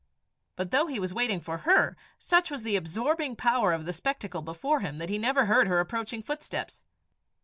But 0.55 0.71
though 0.71 0.87
he 0.87 0.99
was 0.99 1.13
waiting 1.13 1.39
for 1.41 1.59
her, 1.59 1.95
such 2.17 2.49
was 2.49 2.63
the 2.63 2.75
absorbing 2.75 3.35
power 3.35 3.71
of 3.71 3.85
the 3.85 3.93
spectacle 3.93 4.41
before 4.41 4.79
him 4.79 4.97
that 4.97 5.09
he 5.09 5.19
never 5.19 5.45
heard 5.45 5.67
her 5.67 5.79
approaching 5.79 6.23
footsteps. 6.23 6.81